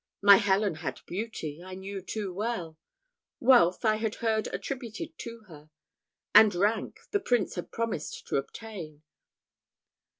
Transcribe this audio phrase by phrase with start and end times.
[0.23, 2.75] My Helen had beauty, I knew too well.
[3.39, 5.69] Wealth, I had heard attributed to her;
[6.33, 9.03] and rank, the Prince had promised to obtain.